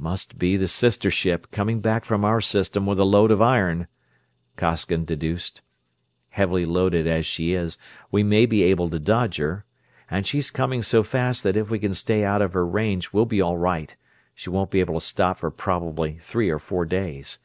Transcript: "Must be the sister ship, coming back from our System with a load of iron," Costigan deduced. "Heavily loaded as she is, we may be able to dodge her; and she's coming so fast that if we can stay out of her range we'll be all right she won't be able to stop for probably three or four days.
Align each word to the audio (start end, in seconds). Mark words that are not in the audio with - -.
"Must 0.00 0.36
be 0.36 0.56
the 0.56 0.66
sister 0.66 1.12
ship, 1.12 1.52
coming 1.52 1.78
back 1.80 2.04
from 2.04 2.24
our 2.24 2.40
System 2.40 2.86
with 2.86 2.98
a 2.98 3.04
load 3.04 3.30
of 3.30 3.40
iron," 3.40 3.86
Costigan 4.56 5.04
deduced. 5.04 5.62
"Heavily 6.30 6.64
loaded 6.66 7.06
as 7.06 7.24
she 7.24 7.52
is, 7.52 7.78
we 8.10 8.24
may 8.24 8.46
be 8.46 8.64
able 8.64 8.90
to 8.90 8.98
dodge 8.98 9.36
her; 9.36 9.64
and 10.10 10.26
she's 10.26 10.50
coming 10.50 10.82
so 10.82 11.04
fast 11.04 11.44
that 11.44 11.56
if 11.56 11.70
we 11.70 11.78
can 11.78 11.94
stay 11.94 12.24
out 12.24 12.42
of 12.42 12.52
her 12.52 12.66
range 12.66 13.12
we'll 13.12 13.26
be 13.26 13.40
all 13.40 13.58
right 13.58 13.96
she 14.34 14.50
won't 14.50 14.72
be 14.72 14.80
able 14.80 14.94
to 14.98 15.06
stop 15.06 15.38
for 15.38 15.52
probably 15.52 16.18
three 16.18 16.50
or 16.50 16.58
four 16.58 16.84
days. 16.84 17.38